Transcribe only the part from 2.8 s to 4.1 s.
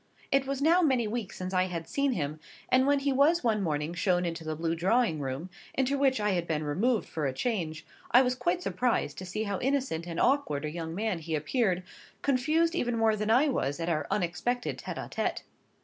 when he was one morning